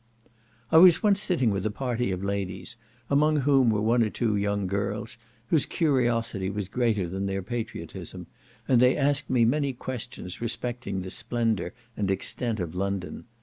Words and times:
I 0.71 0.77
was 0.77 1.03
once 1.03 1.21
sitting 1.21 1.51
with 1.51 1.63
a 1.63 1.69
party 1.69 2.09
of 2.11 2.23
ladies, 2.23 2.75
among 3.07 3.35
whom 3.41 3.69
were 3.69 3.83
one 3.83 4.01
or 4.01 4.09
two 4.09 4.35
young 4.35 4.65
girls, 4.65 5.15
whose 5.49 5.67
curiosity 5.67 6.49
was 6.49 6.67
greater 6.67 7.07
than 7.07 7.27
their 7.27 7.43
patriotism, 7.43 8.25
and 8.67 8.81
they 8.81 8.97
asked 8.97 9.29
me 9.29 9.45
many 9.45 9.73
questions 9.73 10.41
respecting 10.41 11.01
the 11.01 11.11
splendour 11.11 11.75
and 11.95 12.09
extent 12.09 12.59
of 12.59 12.73
London. 12.73 13.25